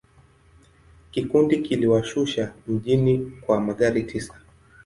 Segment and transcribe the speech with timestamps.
[1.11, 4.33] Kikundi kiliwashusha mjini kwa magari tisa.